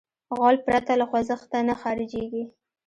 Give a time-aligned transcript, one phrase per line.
[0.37, 2.43] غول پرته له خوځښته نه خارجېږي.